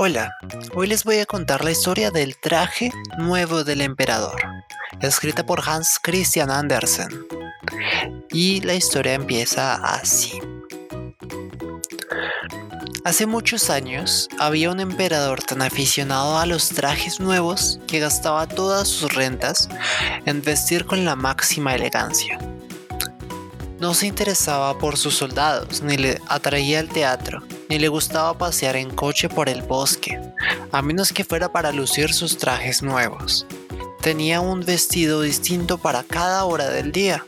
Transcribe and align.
Hola, 0.00 0.38
hoy 0.76 0.86
les 0.86 1.02
voy 1.02 1.18
a 1.18 1.26
contar 1.26 1.64
la 1.64 1.72
historia 1.72 2.12
del 2.12 2.36
traje 2.36 2.92
nuevo 3.18 3.64
del 3.64 3.80
emperador, 3.80 4.40
escrita 5.00 5.44
por 5.44 5.60
Hans 5.68 5.98
Christian 6.00 6.52
Andersen. 6.52 7.08
Y 8.30 8.60
la 8.60 8.74
historia 8.74 9.14
empieza 9.14 9.74
así. 9.74 10.40
Hace 13.04 13.26
muchos 13.26 13.70
años 13.70 14.28
había 14.38 14.70
un 14.70 14.78
emperador 14.78 15.42
tan 15.42 15.62
aficionado 15.62 16.38
a 16.38 16.46
los 16.46 16.68
trajes 16.68 17.18
nuevos 17.18 17.80
que 17.88 17.98
gastaba 17.98 18.46
todas 18.46 18.86
sus 18.86 19.12
rentas 19.12 19.68
en 20.26 20.42
vestir 20.42 20.86
con 20.86 21.04
la 21.04 21.16
máxima 21.16 21.74
elegancia. 21.74 22.38
No 23.80 23.94
se 23.94 24.06
interesaba 24.06 24.78
por 24.78 24.96
sus 24.96 25.16
soldados, 25.16 25.82
ni 25.82 25.96
le 25.96 26.20
atraía 26.28 26.78
al 26.78 26.88
teatro, 26.88 27.42
ni 27.68 27.78
le 27.78 27.88
gustaba 27.88 28.36
pasear 28.36 28.76
en 28.76 28.90
coche 28.90 29.28
por 29.28 29.48
el 29.48 29.62
bosque, 29.62 30.20
a 30.72 30.82
menos 30.82 31.12
que 31.12 31.24
fuera 31.24 31.52
para 31.52 31.72
lucir 31.72 32.12
sus 32.12 32.38
trajes 32.38 32.82
nuevos. 32.82 33.46
Tenía 34.00 34.40
un 34.40 34.60
vestido 34.60 35.22
distinto 35.22 35.78
para 35.78 36.02
cada 36.02 36.44
hora 36.44 36.70
del 36.70 36.92
día, 36.92 37.24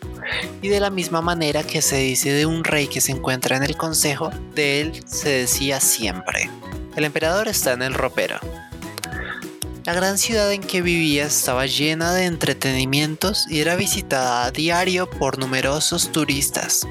y 0.62 0.68
de 0.68 0.80
la 0.80 0.90
misma 0.90 1.20
manera 1.20 1.62
que 1.62 1.82
se 1.82 1.96
dice 1.96 2.32
de 2.32 2.46
un 2.46 2.64
rey 2.64 2.86
que 2.86 3.00
se 3.00 3.12
encuentra 3.12 3.56
en 3.56 3.64
el 3.64 3.76
consejo, 3.76 4.30
de 4.54 4.80
él 4.80 5.04
se 5.06 5.30
decía 5.30 5.80
siempre, 5.80 6.50
el 6.96 7.04
emperador 7.04 7.48
está 7.48 7.72
en 7.72 7.82
el 7.82 7.94
ropero. 7.94 8.38
La 9.84 9.94
gran 9.94 10.18
ciudad 10.18 10.52
en 10.52 10.60
que 10.60 10.82
vivía 10.82 11.24
estaba 11.24 11.66
llena 11.66 12.12
de 12.12 12.26
entretenimientos 12.26 13.46
y 13.48 13.60
era 13.60 13.76
visitada 13.76 14.44
a 14.44 14.50
diario 14.50 15.08
por 15.08 15.38
numerosos 15.38 16.12
turistas. 16.12 16.86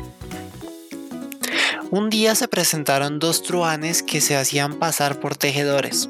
Un 1.92 2.12
día 2.12 2.36
se 2.36 2.48
presentaron 2.48 3.18
dos 3.18 3.42
truanes 3.42 4.04
que 4.04 4.22
se 4.22 4.38
hacían 4.38 4.78
pasar 4.78 5.20
por 5.20 5.36
tejedores, 5.36 6.08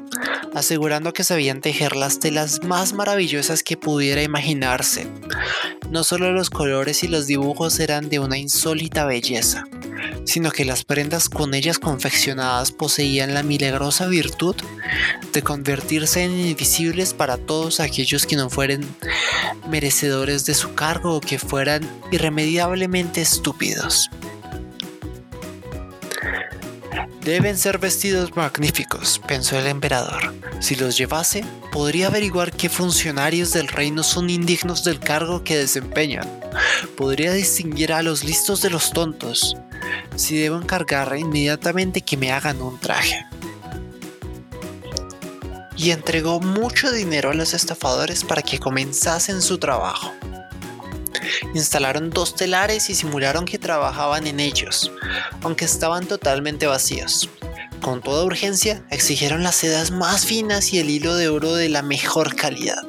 asegurando 0.54 1.14
que 1.14 1.24
sabían 1.24 1.62
tejer 1.62 1.96
las 1.96 2.20
telas 2.20 2.62
más 2.62 2.92
maravillosas 2.92 3.62
que 3.62 3.78
pudiera 3.78 4.22
imaginarse. 4.22 5.06
No 5.88 6.04
solo 6.04 6.32
los 6.32 6.50
colores 6.50 7.02
y 7.02 7.08
los 7.08 7.26
dibujos 7.26 7.80
eran 7.80 8.10
de 8.10 8.18
una 8.18 8.36
insólita 8.36 9.06
belleza, 9.06 9.64
sino 10.26 10.50
que 10.50 10.66
las 10.66 10.84
prendas 10.84 11.30
con 11.30 11.54
ellas 11.54 11.78
confeccionadas 11.78 12.72
poseían 12.72 13.32
la 13.32 13.42
milagrosa 13.42 14.06
virtud 14.06 14.56
de 15.32 15.40
convertirse 15.42 16.24
en 16.24 16.38
invisibles 16.38 17.14
para 17.14 17.38
todos 17.38 17.80
aquellos 17.80 18.26
que 18.26 18.36
no 18.36 18.50
fueran 18.50 18.84
merecedores 19.70 20.44
de 20.44 20.52
su 20.52 20.74
cargo 20.74 21.16
o 21.16 21.20
que 21.22 21.38
fueran 21.38 21.88
irremediablemente 22.12 23.22
estúpidos. 23.22 24.10
Deben 27.22 27.58
ser 27.58 27.78
vestidos 27.78 28.34
magníficos, 28.34 29.20
pensó 29.26 29.58
el 29.58 29.66
emperador. 29.66 30.34
Si 30.60 30.74
los 30.74 30.96
llevase, 30.96 31.44
podría 31.70 32.06
averiguar 32.06 32.50
qué 32.50 32.70
funcionarios 32.70 33.52
del 33.52 33.68
reino 33.68 34.02
son 34.02 34.30
indignos 34.30 34.84
del 34.84 35.00
cargo 35.00 35.44
que 35.44 35.58
desempeñan. 35.58 36.26
Podría 36.96 37.32
distinguir 37.32 37.92
a 37.92 38.02
los 38.02 38.24
listos 38.24 38.62
de 38.62 38.70
los 38.70 38.92
tontos. 38.92 39.54
Si 40.16 40.38
debo 40.38 40.56
encargar 40.56 41.14
inmediatamente 41.18 42.00
que 42.00 42.16
me 42.16 42.32
hagan 42.32 42.62
un 42.62 42.80
traje. 42.80 43.26
Y 45.76 45.90
entregó 45.90 46.40
mucho 46.40 46.90
dinero 46.90 47.30
a 47.30 47.34
los 47.34 47.52
estafadores 47.52 48.24
para 48.24 48.40
que 48.40 48.58
comenzasen 48.58 49.42
su 49.42 49.58
trabajo. 49.58 50.14
Instalaron 51.54 52.10
dos 52.10 52.34
telares 52.34 52.90
y 52.90 52.94
simularon 52.94 53.44
que 53.44 53.58
trabajaban 53.58 54.26
en 54.26 54.40
ellos, 54.40 54.92
aunque 55.42 55.64
estaban 55.64 56.06
totalmente 56.06 56.66
vacíos. 56.66 57.28
Con 57.80 58.02
toda 58.02 58.24
urgencia, 58.24 58.84
exigieron 58.90 59.42
las 59.42 59.56
sedas 59.56 59.90
más 59.90 60.26
finas 60.26 60.72
y 60.72 60.78
el 60.78 60.90
hilo 60.90 61.16
de 61.16 61.28
oro 61.28 61.54
de 61.54 61.68
la 61.68 61.82
mejor 61.82 62.36
calidad. 62.36 62.86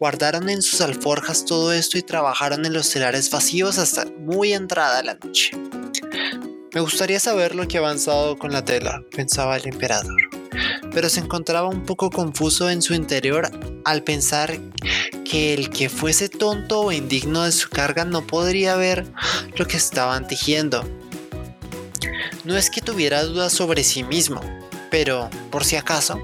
Guardaron 0.00 0.48
en 0.48 0.62
sus 0.62 0.80
alforjas 0.80 1.44
todo 1.44 1.72
esto 1.72 1.98
y 1.98 2.02
trabajaron 2.02 2.64
en 2.64 2.72
los 2.72 2.90
telares 2.90 3.30
vacíos 3.30 3.78
hasta 3.78 4.06
muy 4.06 4.52
entrada 4.52 5.02
la 5.02 5.14
noche. 5.14 5.52
Me 6.72 6.80
gustaría 6.80 7.20
saber 7.20 7.54
lo 7.54 7.68
que 7.68 7.76
ha 7.76 7.80
avanzado 7.80 8.38
con 8.38 8.52
la 8.52 8.64
tela, 8.64 9.02
pensaba 9.14 9.56
el 9.56 9.66
emperador, 9.66 10.29
pero 10.92 11.08
se 11.08 11.20
encontraba 11.20 11.68
un 11.68 11.84
poco 11.84 12.10
confuso 12.10 12.70
en 12.70 12.82
su 12.82 12.94
interior 12.94 13.50
al 13.84 14.02
pensar 14.02 14.58
que 15.24 15.54
el 15.54 15.70
que 15.70 15.88
fuese 15.88 16.28
tonto 16.28 16.80
o 16.80 16.92
indigno 16.92 17.44
de 17.44 17.52
su 17.52 17.68
carga 17.68 18.04
no 18.04 18.26
podría 18.26 18.76
ver 18.76 19.06
lo 19.56 19.66
que 19.66 19.76
estaban 19.76 20.26
tejiendo. 20.26 20.84
No 22.44 22.56
es 22.56 22.70
que 22.70 22.80
tuviera 22.80 23.22
dudas 23.22 23.52
sobre 23.52 23.84
sí 23.84 24.02
mismo, 24.02 24.40
pero, 24.90 25.30
por 25.50 25.64
si 25.64 25.76
acaso, 25.76 26.20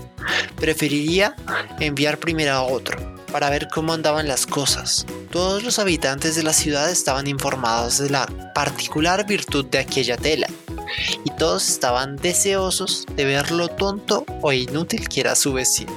preferiría 0.56 1.36
enviar 1.78 2.18
primero 2.18 2.52
a 2.52 2.62
otro, 2.62 3.16
para 3.30 3.50
ver 3.50 3.68
cómo 3.72 3.92
andaban 3.92 4.26
las 4.26 4.46
cosas. 4.46 5.06
Todos 5.30 5.62
los 5.62 5.78
habitantes 5.78 6.34
de 6.34 6.42
la 6.42 6.52
ciudad 6.52 6.90
estaban 6.90 7.26
informados 7.26 7.98
de 7.98 8.10
la 8.10 8.26
particular 8.54 9.26
virtud 9.26 9.66
de 9.66 9.78
aquella 9.78 10.16
tela, 10.16 10.45
todos 11.36 11.68
estaban 11.68 12.16
deseosos 12.16 13.06
de 13.14 13.24
ver 13.24 13.50
lo 13.50 13.68
tonto 13.68 14.24
o 14.42 14.52
inútil 14.52 15.08
que 15.08 15.20
era 15.20 15.34
su 15.34 15.52
vecino. 15.52 15.92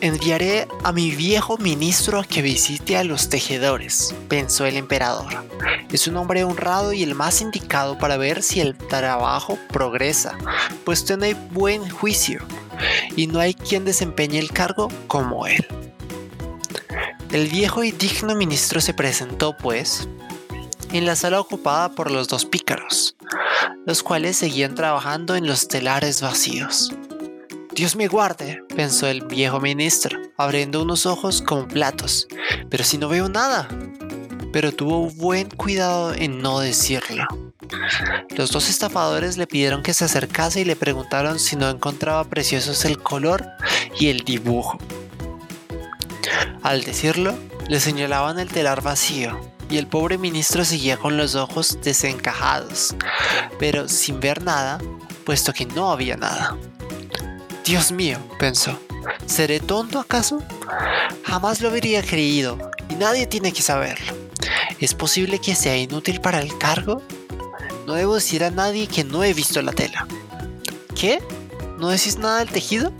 Enviaré 0.00 0.68
a 0.84 0.92
mi 0.92 1.10
viejo 1.10 1.58
ministro 1.58 2.20
a 2.20 2.24
que 2.24 2.40
visite 2.40 2.96
a 2.96 3.02
los 3.02 3.28
tejedores, 3.28 4.14
pensó 4.28 4.64
el 4.64 4.76
emperador. 4.76 5.44
Es 5.90 6.06
un 6.06 6.16
hombre 6.16 6.44
honrado 6.44 6.92
y 6.92 7.02
el 7.02 7.16
más 7.16 7.40
indicado 7.40 7.98
para 7.98 8.16
ver 8.16 8.44
si 8.44 8.60
el 8.60 8.76
trabajo 8.76 9.58
progresa, 9.72 10.38
pues 10.84 11.04
tiene 11.04 11.34
buen 11.50 11.90
juicio, 11.90 12.40
y 13.16 13.26
no 13.26 13.40
hay 13.40 13.54
quien 13.54 13.84
desempeñe 13.84 14.38
el 14.38 14.52
cargo 14.52 14.88
como 15.08 15.48
él. 15.48 15.66
El 17.32 17.48
viejo 17.48 17.82
y 17.82 17.90
digno 17.90 18.36
ministro 18.36 18.80
se 18.80 18.94
presentó, 18.94 19.56
pues, 19.56 20.08
en 20.92 21.06
la 21.06 21.16
sala 21.16 21.40
ocupada 21.40 21.90
por 21.90 22.10
los 22.10 22.28
dos 22.28 22.46
pícaros, 22.46 23.16
los 23.86 24.02
cuales 24.02 24.36
seguían 24.36 24.74
trabajando 24.74 25.36
en 25.36 25.46
los 25.46 25.68
telares 25.68 26.20
vacíos. 26.22 26.92
Dios 27.74 27.94
me 27.96 28.08
guarde, 28.08 28.62
pensó 28.74 29.06
el 29.06 29.24
viejo 29.24 29.60
ministro, 29.60 30.18
abriendo 30.36 30.82
unos 30.82 31.06
ojos 31.06 31.42
como 31.42 31.68
platos. 31.68 32.26
Pero 32.68 32.82
si 32.84 32.98
no 32.98 33.08
veo 33.08 33.28
nada. 33.28 33.68
Pero 34.52 34.72
tuvo 34.72 35.10
buen 35.10 35.48
cuidado 35.50 36.12
en 36.12 36.40
no 36.40 36.60
decirlo. 36.60 37.24
Los 38.36 38.50
dos 38.50 38.68
estafadores 38.68 39.36
le 39.36 39.46
pidieron 39.46 39.82
que 39.82 39.94
se 39.94 40.04
acercase 40.04 40.62
y 40.62 40.64
le 40.64 40.74
preguntaron 40.74 41.38
si 41.38 41.56
no 41.56 41.68
encontraba 41.68 42.24
preciosos 42.24 42.84
el 42.84 42.98
color 42.98 43.46
y 43.98 44.08
el 44.08 44.24
dibujo. 44.24 44.78
Al 46.62 46.82
decirlo, 46.82 47.38
le 47.68 47.78
señalaban 47.78 48.38
el 48.38 48.48
telar 48.48 48.82
vacío 48.82 49.38
y 49.70 49.76
el 49.76 49.86
pobre 49.86 50.18
ministro 50.18 50.64
seguía 50.64 50.96
con 50.96 51.16
los 51.16 51.34
ojos 51.34 51.78
desencajados, 51.82 52.94
pero 53.58 53.88
sin 53.88 54.20
ver 54.20 54.42
nada, 54.42 54.78
puesto 55.24 55.52
que 55.52 55.66
no 55.66 55.90
había 55.90 56.16
nada. 56.16 56.56
Dios 57.64 57.92
mío, 57.92 58.18
pensó, 58.38 58.78
¿seré 59.26 59.60
tonto 59.60 60.00
acaso? 60.00 60.42
Jamás 61.24 61.60
lo 61.60 61.68
habría 61.68 62.02
creído 62.02 62.70
y 62.88 62.94
nadie 62.94 63.26
tiene 63.26 63.52
que 63.52 63.62
saberlo. 63.62 64.14
¿Es 64.80 64.94
posible 64.94 65.38
que 65.38 65.54
sea 65.54 65.76
inútil 65.76 66.20
para 66.20 66.40
el 66.40 66.56
cargo? 66.56 67.02
No 67.86 67.94
debo 67.94 68.14
decir 68.14 68.44
a 68.44 68.50
nadie 68.50 68.86
que 68.86 69.04
no 69.04 69.24
he 69.24 69.34
visto 69.34 69.60
la 69.60 69.72
tela. 69.72 70.06
¿Qué? 70.94 71.22
¿No 71.78 71.88
decís 71.88 72.18
nada 72.18 72.38
del 72.38 72.48
tejido? 72.48 72.92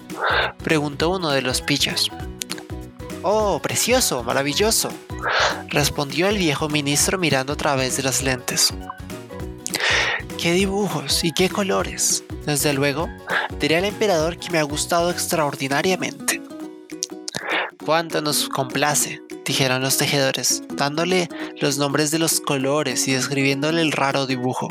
Preguntó 0.62 1.10
uno 1.10 1.30
de 1.30 1.42
los 1.42 1.62
pillos. 1.62 2.10
Oh, 3.22 3.60
precioso, 3.60 4.22
maravilloso, 4.22 4.90
respondió 5.68 6.28
el 6.28 6.38
viejo 6.38 6.68
ministro 6.68 7.18
mirando 7.18 7.52
a 7.52 7.56
través 7.56 7.96
de 7.96 8.02
las 8.02 8.22
lentes. 8.22 8.72
¿Qué 10.40 10.52
dibujos 10.52 11.24
y 11.24 11.32
qué 11.32 11.48
colores? 11.48 12.22
Desde 12.46 12.72
luego, 12.72 13.08
diré 13.58 13.76
al 13.76 13.84
emperador 13.84 14.38
que 14.38 14.50
me 14.50 14.58
ha 14.58 14.62
gustado 14.62 15.10
extraordinariamente. 15.10 16.40
Cuánto 17.84 18.20
nos 18.22 18.48
complace, 18.48 19.20
dijeron 19.44 19.82
los 19.82 19.96
tejedores, 19.96 20.62
dándole 20.74 21.28
los 21.60 21.78
nombres 21.78 22.10
de 22.10 22.18
los 22.18 22.40
colores 22.40 23.08
y 23.08 23.12
describiéndole 23.12 23.82
el 23.82 23.92
raro 23.92 24.26
dibujo. 24.26 24.68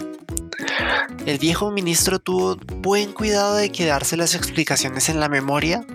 El 1.25 1.37
viejo 1.39 1.71
ministro 1.71 2.19
tuvo 2.19 2.55
buen 2.77 3.11
cuidado 3.11 3.55
de 3.55 3.71
quedarse 3.71 4.15
las 4.15 4.35
explicaciones 4.35 5.09
en 5.09 5.19
la 5.19 5.27
memoria 5.27 5.85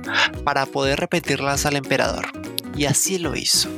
para 0.45 0.67
poder 0.67 1.01
repetirlas 1.01 1.65
al 1.65 1.77
emperador, 1.77 2.27
y 2.77 2.85
así 2.85 3.19
lo 3.19 3.35
hizo. 3.35 3.71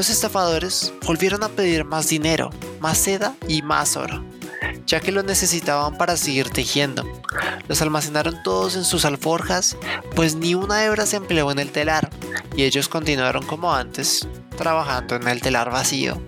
Los 0.00 0.08
estafadores 0.08 0.94
volvieron 1.06 1.42
a 1.42 1.50
pedir 1.50 1.84
más 1.84 2.08
dinero, 2.08 2.48
más 2.80 2.96
seda 2.96 3.36
y 3.46 3.60
más 3.60 3.98
oro 3.98 4.24
ya 4.86 4.98
que 4.98 5.12
lo 5.12 5.22
necesitaban 5.22 5.98
para 5.98 6.16
seguir 6.16 6.48
tejiendo. 6.48 7.04
Los 7.68 7.82
almacenaron 7.82 8.42
todos 8.42 8.76
en 8.76 8.84
sus 8.84 9.04
alforjas, 9.04 9.76
pues 10.16 10.36
ni 10.36 10.54
una 10.54 10.86
hebra 10.86 11.04
se 11.04 11.16
empleó 11.16 11.50
en 11.50 11.58
el 11.58 11.70
telar, 11.70 12.08
y 12.56 12.64
ellos 12.64 12.88
continuaron 12.88 13.44
como 13.44 13.74
antes, 13.74 14.26
trabajando 14.56 15.16
en 15.16 15.28
el 15.28 15.42
telar 15.42 15.70
vacío. 15.70 16.18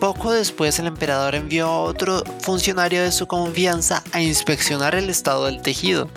Poco 0.00 0.32
después 0.32 0.78
el 0.78 0.86
emperador 0.86 1.34
envió 1.34 1.66
a 1.66 1.80
otro 1.80 2.22
funcionario 2.40 3.02
de 3.02 3.10
su 3.10 3.26
confianza 3.26 4.04
a 4.12 4.20
inspeccionar 4.20 4.94
el 4.94 5.08
estado 5.08 5.46
del 5.46 5.62
tejido 5.62 6.10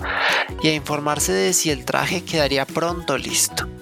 y 0.61 0.67
a 0.67 0.73
informarse 0.73 1.31
de 1.31 1.53
si 1.53 1.71
el 1.71 1.85
traje 1.85 2.25
quedaría 2.25 2.65
pronto 2.65 3.17
listo. 3.17 3.76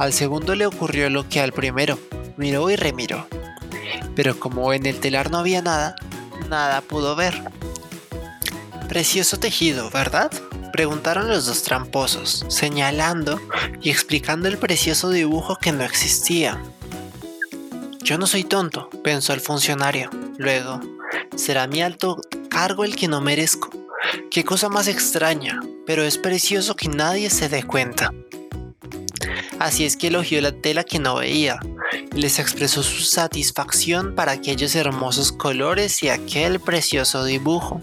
Al 0.00 0.14
segundo 0.14 0.54
le 0.54 0.64
ocurrió 0.64 1.10
lo 1.10 1.28
que 1.28 1.40
al 1.40 1.52
primero, 1.52 1.98
miró 2.38 2.70
y 2.70 2.76
remiró. 2.76 3.26
Pero 4.16 4.40
como 4.40 4.72
en 4.72 4.86
el 4.86 4.98
telar 4.98 5.30
no 5.30 5.36
había 5.36 5.60
nada, 5.60 5.94
nada 6.48 6.80
pudo 6.80 7.14
ver. 7.16 7.34
Precioso 8.88 9.38
tejido, 9.38 9.90
¿verdad? 9.90 10.32
Preguntaron 10.72 11.28
los 11.28 11.44
dos 11.44 11.62
tramposos, 11.64 12.46
señalando 12.48 13.38
y 13.82 13.90
explicando 13.90 14.48
el 14.48 14.56
precioso 14.56 15.10
dibujo 15.10 15.56
que 15.56 15.70
no 15.70 15.84
existía. 15.84 16.58
Yo 18.02 18.16
no 18.16 18.26
soy 18.26 18.44
tonto, 18.44 18.88
pensó 19.04 19.34
el 19.34 19.42
funcionario. 19.42 20.08
Luego, 20.38 20.80
será 21.36 21.66
mi 21.66 21.82
alto 21.82 22.22
cargo 22.48 22.84
el 22.84 22.96
que 22.96 23.06
no 23.06 23.20
merezco. 23.20 23.68
Qué 24.30 24.44
cosa 24.44 24.70
más 24.70 24.88
extraña, 24.88 25.60
pero 25.84 26.04
es 26.04 26.16
precioso 26.16 26.74
que 26.74 26.88
nadie 26.88 27.28
se 27.28 27.50
dé 27.50 27.64
cuenta. 27.64 28.14
Así 29.60 29.84
es 29.84 29.98
que 29.98 30.06
elogió 30.06 30.40
la 30.40 30.52
tela 30.52 30.84
que 30.84 30.98
no 30.98 31.16
veía 31.16 31.60
y 32.14 32.18
les 32.18 32.38
expresó 32.38 32.82
su 32.82 33.02
satisfacción 33.02 34.14
para 34.14 34.32
aquellos 34.32 34.74
hermosos 34.74 35.32
colores 35.32 36.02
y 36.02 36.08
aquel 36.08 36.60
precioso 36.60 37.24
dibujo. 37.24 37.82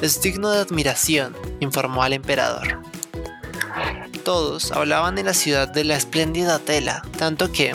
Es 0.00 0.22
digno 0.22 0.50
de 0.50 0.60
admiración, 0.60 1.36
informó 1.58 2.04
al 2.04 2.12
emperador. 2.12 2.80
Todos 4.24 4.70
hablaban 4.70 5.18
en 5.18 5.26
la 5.26 5.34
ciudad 5.34 5.66
de 5.66 5.82
la 5.82 5.96
espléndida 5.96 6.60
tela, 6.60 7.02
tanto 7.18 7.50
que, 7.50 7.74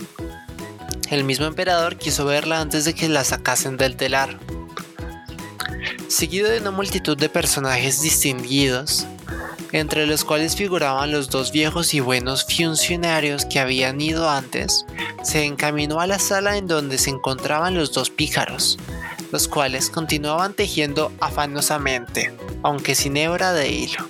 el 1.10 1.26
mismo 1.26 1.48
emperador 1.48 1.98
quiso 1.98 2.24
verla 2.24 2.62
antes 2.62 2.86
de 2.86 2.96
que 2.96 3.10
la 3.10 3.26
sacasen 3.26 3.76
del 3.76 3.98
telar. 3.98 4.40
Seguido 6.08 6.50
de 6.50 6.62
una 6.62 6.72
multitud 6.72 7.18
de 7.18 7.28
personajes 7.28 8.02
distinguidos, 8.02 9.06
entre 9.72 10.06
los 10.06 10.24
cuales 10.24 10.56
figuraban 10.56 11.12
los 11.12 11.30
dos 11.30 11.52
viejos 11.52 11.94
y 11.94 12.00
buenos 12.00 12.46
funcionarios 12.46 13.46
que 13.46 13.60
habían 13.60 14.00
ido 14.02 14.30
antes, 14.30 14.86
se 15.24 15.44
encaminó 15.44 16.00
a 16.00 16.08
la 16.08 16.20
sala 16.20 16.58
en 16.58 16.68
donde 16.68 16.98
se 16.98 17.10
encontraban 17.10 17.76
los 17.76 17.92
dos 17.92 18.10
pícaros, 18.10 18.78
los 19.32 19.48
cuales 19.48 19.90
continuaban 19.90 20.54
tejiendo 20.54 21.12
afanosamente, 21.20 22.34
aunque 22.64 22.96
sin 22.96 23.18
hebra 23.18 23.54
de 23.54 23.70
hilo. 23.70 24.08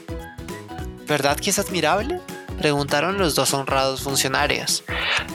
¿Verdad 1.07 1.38
que 1.38 1.50
es 1.50 1.60
admirable? 1.60 2.21
preguntaron 2.57 3.18
los 3.18 3.36
dos 3.36 3.53
honrados 3.53 4.01
funcionarios. 4.01 4.83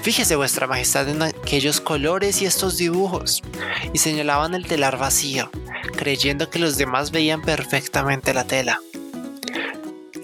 Fíjese 0.02 0.36
vuestra 0.36 0.66
majestad 0.66 1.08
en 1.08 1.22
aquellos 1.22 1.80
colores 1.80 2.42
y 2.42 2.46
estos 2.46 2.76
dibujos, 2.76 3.42
y 3.92 3.98
señalaban 3.98 4.54
el 4.54 4.66
telar 4.66 4.98
vacío, 4.98 5.50
creyendo 5.96 6.50
que 6.50 6.58
los 6.58 6.76
demás 6.76 7.10
veían 7.10 7.40
perfectamente 7.42 8.34
la 8.34 8.44
tela. 8.44 8.80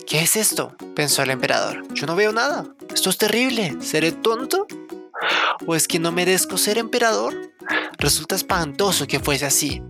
¿Qué 0.08 0.22
es 0.22 0.36
esto? 0.36 0.74
pensó 0.96 1.22
el 1.22 1.28
emperador. 1.28 1.86
Yo 1.92 2.06
no 2.06 2.16
veo 2.16 2.32
nada. 2.32 2.64
Esto 2.94 3.10
es 3.10 3.18
terrible. 3.18 3.76
¿Seré 3.82 4.10
tonto? 4.10 4.66
¿O 5.66 5.74
es 5.74 5.86
que 5.86 5.98
no 5.98 6.12
merezco 6.12 6.56
ser 6.56 6.78
emperador? 6.78 7.52
Resulta 7.98 8.34
espantoso 8.34 9.06
que 9.06 9.20
fuese 9.20 9.44
así. 9.44 9.82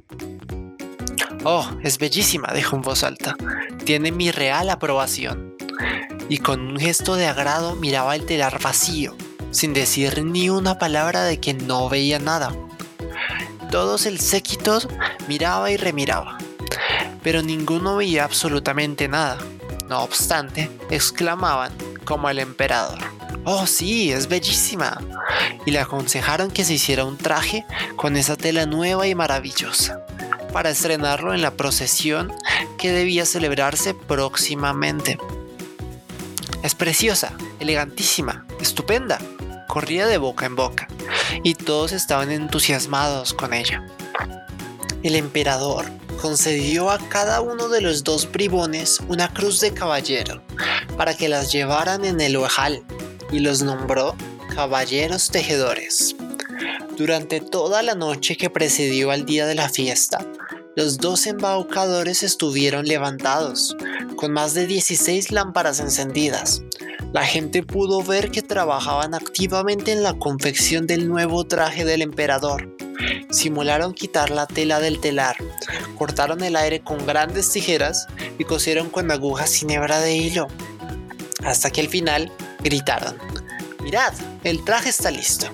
Oh, 1.45 1.65
es 1.85 1.99
bellísima, 1.99 2.53
dijo 2.53 2.75
en 2.75 2.83
voz 2.83 3.05
alta. 3.05 3.37
Tiene 3.85 4.11
mi 4.11 4.33
real 4.33 4.71
aprobación 4.71 5.55
y 6.29 6.39
con 6.39 6.63
un 6.63 6.81
gesto 6.81 7.15
de 7.15 7.29
agrado 7.29 7.77
miraba 7.77 8.17
el 8.17 8.27
telar 8.27 8.61
vacío, 8.61 9.15
sin 9.53 9.73
decir 9.73 10.25
ni 10.25 10.51
una 10.51 10.81
palabra 10.81 11.23
de 11.23 11.39
que 11.39 11.55
no 11.55 11.89
veía 11.89 12.19
nada. 12.19 12.53
Todos 13.71 14.05
el 14.05 14.19
séquito 14.19 14.81
miraba 15.29 15.71
y 15.71 15.77
remiraba, 15.77 16.39
pero 17.23 17.41
ninguno 17.41 17.95
veía 17.95 18.25
absolutamente 18.25 19.07
nada. 19.07 19.39
No 19.89 20.03
obstante, 20.03 20.71
exclamaban, 20.91 21.73
como 22.05 22.29
el 22.29 22.39
emperador, 22.39 22.99
¡Oh 23.45 23.67
sí, 23.67 24.13
es 24.13 24.29
bellísima! 24.29 24.99
Y 25.65 25.71
le 25.71 25.79
aconsejaron 25.79 26.51
que 26.51 26.65
se 26.65 26.75
hiciera 26.75 27.05
un 27.05 27.17
traje 27.17 27.65
con 27.97 28.17
esa 28.17 28.37
tela 28.37 28.67
nueva 28.67 29.07
y 29.07 29.15
maravillosa, 29.15 30.05
para 30.53 30.71
estrenarlo 30.71 31.33
en 31.33 31.41
la 31.41 31.53
procesión 31.53 32.33
que 32.77 32.93
debía 32.93 33.25
celebrarse 33.25 33.95
próximamente. 33.95 35.19
Es 36.63 36.75
preciosa, 36.75 37.33
elegantísima, 37.61 38.47
estupenda. 38.61 39.19
Corría 39.67 40.07
de 40.07 40.19
boca 40.19 40.47
en 40.47 40.57
boca, 40.57 40.89
y 41.43 41.55
todos 41.55 41.93
estaban 41.93 42.31
entusiasmados 42.31 43.33
con 43.35 43.55
ella. 43.55 43.87
El 45.03 45.15
emperador 45.15 45.87
concedió 46.21 46.91
a 46.91 46.99
cada 47.09 47.41
uno 47.41 47.69
de 47.69 47.81
los 47.81 48.03
dos 48.03 48.31
bribones 48.31 48.99
una 49.09 49.33
cruz 49.33 49.61
de 49.61 49.73
caballero 49.73 50.43
para 50.97 51.17
que 51.17 51.29
las 51.29 51.53
llevaran 51.53 52.05
en 52.05 52.21
el 52.21 52.37
ojal 52.37 52.83
y 53.31 53.39
los 53.39 53.63
nombró 53.63 54.17
caballeros 54.55 55.31
tejedores. 55.31 56.17
Durante 56.97 57.41
toda 57.41 57.83
la 57.85 57.95
noche 57.95 58.37
que 58.37 58.51
precedió 58.51 59.13
al 59.13 59.25
día 59.25 59.47
de 59.47 59.55
la 59.55 59.69
fiesta, 59.69 60.27
los 60.75 60.99
dos 60.99 61.27
embaucadores 61.29 62.25
estuvieron 62.25 62.87
levantados, 62.87 63.77
con 64.17 64.33
más 64.33 64.55
de 64.55 64.67
16 64.67 65.31
lámparas 65.31 65.79
encendidas. 65.79 66.63
La 67.13 67.25
gente 67.25 67.63
pudo 67.63 68.03
ver 68.03 68.33
que 68.33 68.43
trabajaban 68.43 69.15
activamente 69.15 69.93
en 69.93 70.03
la 70.03 70.15
confección 70.15 70.89
del 70.89 71.09
nuevo 71.09 71.47
traje 71.47 71.85
del 71.85 72.03
emperador. 72.03 72.77
Simularon 73.31 73.95
quitar 73.95 74.31
la 74.31 74.47
tela 74.47 74.81
del 74.81 75.01
telar, 75.01 75.37
cortaron 75.97 76.43
el 76.43 76.57
aire 76.57 76.81
con 76.81 77.07
grandes 77.07 77.51
tijeras 77.51 78.07
y 78.39 78.45
cosieron 78.45 78.91
con 78.91 79.11
agujas 79.11 79.51
sin 79.51 79.71
hebra 79.71 80.01
de 80.01 80.17
hilo. 80.17 80.49
Hasta 81.45 81.71
que 81.71 81.81
al 81.81 81.89
final 81.89 82.33
gritaron, 82.61 83.17
mirad, 83.83 84.13
el 84.45 84.65
traje 84.65 84.89
está 84.89 85.11
listo. 85.11 85.47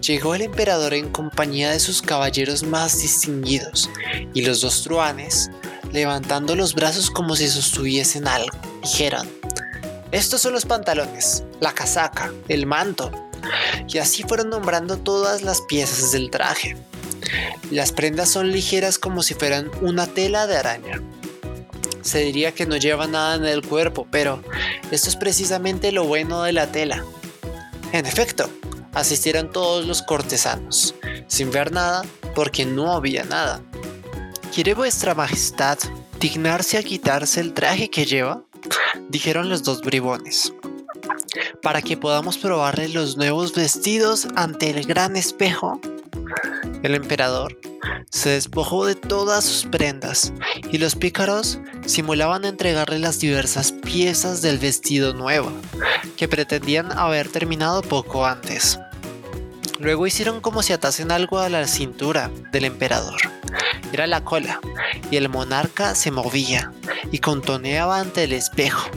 Llegó 0.00 0.34
el 0.34 0.42
emperador 0.42 0.94
en 0.94 1.10
compañía 1.10 1.70
de 1.70 1.80
sus 1.80 2.02
caballeros 2.02 2.62
más 2.62 3.00
distinguidos, 3.00 3.88
y 4.34 4.42
los 4.42 4.60
dos 4.60 4.82
truanes, 4.82 5.50
levantando 5.92 6.56
los 6.56 6.74
brazos 6.74 7.10
como 7.10 7.36
si 7.36 7.48
sostuviesen 7.48 8.26
algo, 8.26 8.56
dijeron, 8.82 9.28
estos 10.10 10.42
son 10.42 10.52
los 10.52 10.66
pantalones, 10.66 11.44
la 11.60 11.72
casaca, 11.72 12.32
el 12.48 12.66
manto, 12.66 13.10
y 13.88 13.98
así 13.98 14.22
fueron 14.22 14.50
nombrando 14.50 14.96
todas 14.96 15.42
las 15.42 15.60
piezas 15.62 16.12
del 16.12 16.30
traje. 16.30 16.76
Las 17.70 17.92
prendas 17.92 18.28
son 18.28 18.52
ligeras 18.52 18.98
como 18.98 19.22
si 19.22 19.34
fueran 19.34 19.70
una 19.80 20.06
tela 20.06 20.46
de 20.46 20.56
araña. 20.56 21.02
Se 22.02 22.18
diría 22.18 22.52
que 22.52 22.66
no 22.66 22.76
lleva 22.76 23.06
nada 23.06 23.36
en 23.36 23.44
el 23.44 23.66
cuerpo, 23.66 24.06
pero 24.10 24.42
esto 24.90 25.08
es 25.08 25.16
precisamente 25.16 25.92
lo 25.92 26.04
bueno 26.04 26.42
de 26.42 26.52
la 26.52 26.66
tela. 26.66 27.04
En 27.92 28.06
efecto, 28.06 28.50
asistieron 28.92 29.50
todos 29.50 29.86
los 29.86 30.02
cortesanos, 30.02 30.94
sin 31.28 31.50
ver 31.50 31.72
nada 31.72 32.02
porque 32.34 32.66
no 32.66 32.92
había 32.92 33.24
nada. 33.24 33.62
¿Quiere 34.52 34.74
vuestra 34.74 35.14
majestad 35.14 35.78
dignarse 36.20 36.76
a 36.76 36.82
quitarse 36.82 37.40
el 37.40 37.54
traje 37.54 37.88
que 37.88 38.04
lleva? 38.04 38.44
Dijeron 39.08 39.48
los 39.48 39.62
dos 39.62 39.80
bribones, 39.80 40.52
para 41.62 41.82
que 41.82 41.96
podamos 41.96 42.38
probarle 42.38 42.88
los 42.88 43.16
nuevos 43.16 43.54
vestidos 43.54 44.28
ante 44.36 44.70
el 44.70 44.86
gran 44.86 45.16
espejo. 45.16 45.80
El 46.82 46.94
emperador 46.94 47.58
se 48.10 48.30
despojó 48.30 48.84
de 48.84 48.94
todas 48.94 49.44
sus 49.44 49.64
prendas 49.64 50.32
y 50.70 50.78
los 50.78 50.96
pícaros 50.96 51.58
simulaban 51.86 52.44
entregarle 52.44 52.98
las 52.98 53.20
diversas 53.20 53.72
piezas 53.72 54.42
del 54.42 54.58
vestido 54.58 55.14
nuevo, 55.14 55.52
que 56.16 56.28
pretendían 56.28 56.92
haber 56.92 57.28
terminado 57.28 57.82
poco 57.82 58.26
antes. 58.26 58.78
Luego 59.78 60.06
hicieron 60.06 60.40
como 60.40 60.62
si 60.62 60.72
atasen 60.72 61.10
algo 61.10 61.38
a 61.38 61.48
la 61.48 61.66
cintura 61.66 62.30
del 62.52 62.66
emperador. 62.66 63.20
Era 63.92 64.06
la 64.06 64.24
cola, 64.24 64.60
y 65.10 65.16
el 65.16 65.28
monarca 65.28 65.94
se 65.94 66.10
movía 66.10 66.72
y 67.10 67.18
contoneaba 67.18 67.98
ante 67.98 68.24
el 68.24 68.32
espejo. 68.32 68.88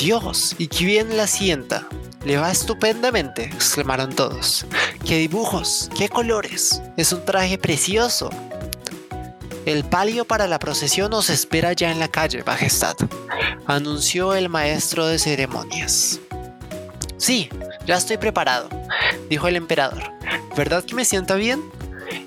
Dios, 0.00 0.54
y 0.56 0.68
qué 0.68 0.86
bien 0.86 1.16
la 1.18 1.26
sienta. 1.26 1.86
Le 2.24 2.38
va 2.38 2.50
estupendamente, 2.50 3.44
exclamaron 3.44 4.14
todos. 4.14 4.64
¡Qué 5.04 5.18
dibujos! 5.18 5.90
¡Qué 5.94 6.08
colores! 6.08 6.80
Es 6.96 7.12
un 7.12 7.22
traje 7.26 7.58
precioso. 7.58 8.30
El 9.66 9.84
palio 9.84 10.24
para 10.24 10.46
la 10.46 10.58
procesión 10.58 11.12
os 11.12 11.28
espera 11.28 11.74
ya 11.74 11.90
en 11.90 11.98
la 11.98 12.08
calle, 12.08 12.42
Majestad, 12.44 12.96
anunció 13.66 14.32
el 14.34 14.48
maestro 14.48 15.06
de 15.06 15.18
ceremonias. 15.18 16.18
Sí, 17.18 17.50
ya 17.86 17.98
estoy 17.98 18.16
preparado, 18.16 18.70
dijo 19.28 19.48
el 19.48 19.56
emperador. 19.56 20.02
¿Verdad 20.56 20.82
que 20.82 20.94
me 20.94 21.04
sienta 21.04 21.34
bien? 21.34 21.62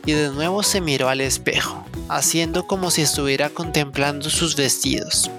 Y 0.06 0.12
de 0.12 0.30
nuevo 0.30 0.62
se 0.62 0.80
miró 0.80 1.10
al 1.10 1.22
espejo, 1.22 1.84
haciendo 2.08 2.68
como 2.68 2.92
si 2.92 3.02
estuviera 3.02 3.50
contemplando 3.50 4.30
sus 4.30 4.56
vestidos. 4.56 5.32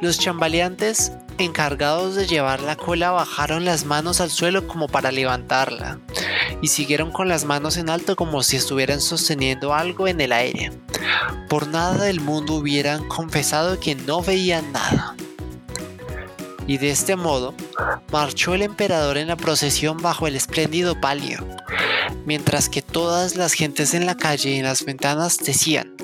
Los 0.00 0.18
chambaleantes 0.18 1.12
encargados 1.38 2.14
de 2.14 2.26
llevar 2.26 2.60
la 2.60 2.76
cola 2.76 3.10
bajaron 3.10 3.64
las 3.64 3.84
manos 3.84 4.20
al 4.20 4.30
suelo 4.30 4.68
como 4.68 4.86
para 4.86 5.10
levantarla, 5.10 5.98
y 6.62 6.68
siguieron 6.68 7.10
con 7.10 7.28
las 7.28 7.44
manos 7.44 7.76
en 7.76 7.90
alto 7.90 8.14
como 8.14 8.44
si 8.44 8.56
estuvieran 8.56 9.00
sosteniendo 9.00 9.74
algo 9.74 10.06
en 10.06 10.20
el 10.20 10.32
aire. 10.32 10.72
Por 11.48 11.66
nada 11.66 12.04
del 12.04 12.20
mundo 12.20 12.54
hubieran 12.54 13.08
confesado 13.08 13.80
que 13.80 13.96
no 13.96 14.22
veían 14.22 14.70
nada. 14.72 15.16
Y 16.68 16.78
de 16.78 16.90
este 16.90 17.16
modo, 17.16 17.54
marchó 18.12 18.54
el 18.54 18.62
emperador 18.62 19.16
en 19.18 19.28
la 19.28 19.36
procesión 19.36 19.96
bajo 19.96 20.28
el 20.28 20.36
espléndido 20.36 21.00
palio, 21.00 21.44
mientras 22.24 22.68
que 22.68 22.82
todas 22.82 23.34
las 23.34 23.52
gentes 23.52 23.94
en 23.94 24.06
la 24.06 24.16
calle 24.16 24.50
y 24.50 24.58
en 24.58 24.64
las 24.64 24.84
ventanas 24.84 25.38
decían, 25.38 25.94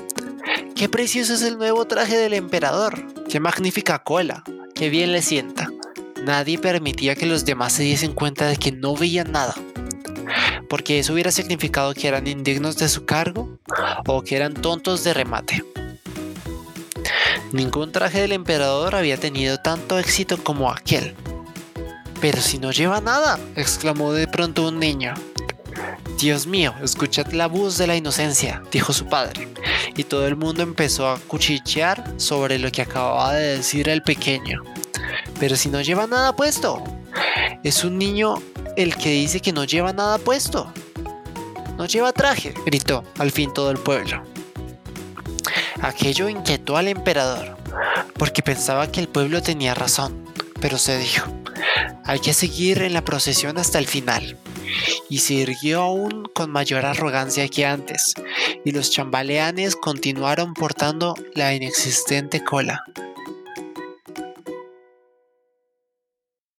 ¡Qué 0.75 0.89
precioso 0.89 1.35
es 1.35 1.41
el 1.41 1.57
nuevo 1.57 1.85
traje 1.85 2.17
del 2.17 2.33
emperador! 2.33 3.05
¡Qué 3.29 3.39
magnífica 3.39 3.99
cola! 3.99 4.43
¡Qué 4.73 4.89
bien 4.89 5.13
le 5.13 5.21
sienta! 5.21 5.69
Nadie 6.25 6.57
permitía 6.59 7.15
que 7.15 7.25
los 7.25 7.45
demás 7.45 7.71
se 7.71 7.83
diesen 7.83 8.11
cuenta 8.11 8.45
de 8.47 8.57
que 8.57 8.73
no 8.73 8.93
veían 8.93 9.31
nada, 9.31 9.55
porque 10.69 10.99
eso 10.99 11.13
hubiera 11.13 11.31
significado 11.31 11.93
que 11.93 12.09
eran 12.09 12.27
indignos 12.27 12.75
de 12.75 12.89
su 12.89 13.05
cargo 13.05 13.57
o 14.05 14.21
que 14.21 14.35
eran 14.35 14.53
tontos 14.53 15.05
de 15.05 15.13
remate. 15.13 15.63
Ningún 17.53 17.93
traje 17.93 18.19
del 18.19 18.33
emperador 18.33 18.95
había 18.95 19.15
tenido 19.15 19.57
tanto 19.57 19.97
éxito 19.97 20.43
como 20.43 20.69
aquel. 20.69 21.15
Pero 22.19 22.41
si 22.41 22.59
no 22.59 22.71
lleva 22.71 22.99
nada, 22.99 23.39
exclamó 23.55 24.11
de 24.11 24.27
pronto 24.27 24.67
un 24.67 24.79
niño. 24.79 25.13
Dios 26.25 26.47
mío, 26.47 26.73
escuchad 26.81 27.33
la 27.33 27.45
voz 27.45 27.77
de 27.77 27.85
la 27.85 27.95
inocencia, 27.95 28.63
dijo 28.71 28.93
su 28.93 29.05
padre, 29.05 29.47
y 29.95 30.05
todo 30.05 30.25
el 30.25 30.35
mundo 30.35 30.63
empezó 30.63 31.07
a 31.07 31.19
cuchichear 31.19 32.15
sobre 32.17 32.57
lo 32.57 32.71
que 32.71 32.81
acababa 32.81 33.35
de 33.35 33.57
decir 33.57 33.87
el 33.89 34.01
pequeño. 34.01 34.63
Pero 35.39 35.55
si 35.55 35.69
no 35.69 35.81
lleva 35.81 36.07
nada 36.07 36.35
puesto, 36.35 36.83
es 37.61 37.83
un 37.83 37.99
niño 37.99 38.41
el 38.75 38.95
que 38.95 39.11
dice 39.11 39.39
que 39.39 39.53
no 39.53 39.65
lleva 39.65 39.93
nada 39.93 40.17
puesto. 40.17 40.73
No 41.77 41.85
lleva 41.85 42.11
traje, 42.11 42.55
gritó 42.65 43.03
al 43.19 43.29
fin 43.29 43.53
todo 43.53 43.69
el 43.69 43.77
pueblo. 43.77 44.23
Aquello 45.79 46.27
inquietó 46.27 46.75
al 46.75 46.87
emperador, 46.87 47.55
porque 48.17 48.41
pensaba 48.41 48.91
que 48.91 48.99
el 48.99 49.09
pueblo 49.09 49.43
tenía 49.43 49.75
razón, 49.75 50.25
pero 50.59 50.79
se 50.79 50.97
dijo, 50.97 51.31
hay 52.03 52.17
que 52.17 52.33
seguir 52.33 52.81
en 52.81 52.93
la 52.93 53.05
procesión 53.05 53.59
hasta 53.59 53.77
el 53.77 53.85
final 53.85 54.39
y 55.09 55.19
se 55.19 55.35
irguió 55.35 55.81
aún 55.81 56.27
con 56.33 56.51
mayor 56.51 56.85
arrogancia 56.85 57.47
que 57.47 57.65
antes, 57.65 58.13
y 58.63 58.71
los 58.71 58.91
chambaleanes 58.91 59.75
continuaron 59.75 60.53
portando 60.53 61.15
la 61.33 61.53
inexistente 61.53 62.43
cola. 62.43 62.83